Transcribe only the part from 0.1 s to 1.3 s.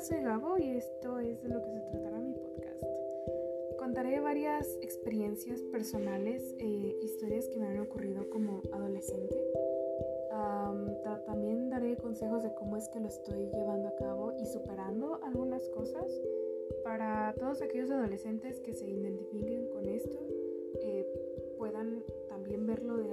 Gabo y esto